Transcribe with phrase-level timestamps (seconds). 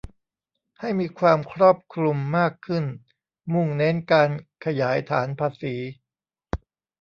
[0.79, 2.85] ให้มีความครอบคลุมมากขึ้น
[3.53, 4.29] มุ่งเน้นการ
[4.65, 5.75] ขยายฐานภาษี